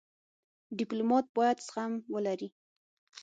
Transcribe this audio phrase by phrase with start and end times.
[0.77, 2.49] ډيپلومات باید زغم ولري.